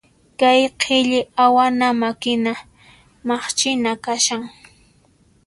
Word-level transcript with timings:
Kay 0.39 0.61
qhilli 0.81 1.19
awana 1.45 1.87
makina 2.01 2.51
maqchina 3.27 3.91
kashan. 4.05 4.43